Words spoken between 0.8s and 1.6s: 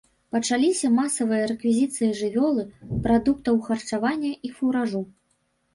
масавыя